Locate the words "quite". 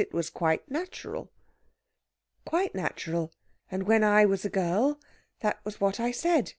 0.30-0.70, 2.46-2.72